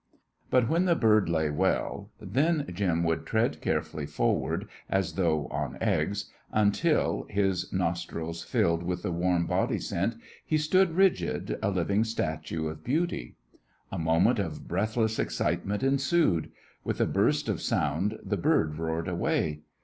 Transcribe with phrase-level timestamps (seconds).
[0.49, 5.77] But when the bird lay well, then Jim would tread carefully forward as though on
[5.79, 12.03] eggs, until, his nostrils filled with the warm body scent, he stood rigid, a living
[12.03, 13.35] statue of beauty.
[13.91, 16.49] A moment of breathless excitement ensued.
[16.83, 19.61] With a burst of sound the bird roared away.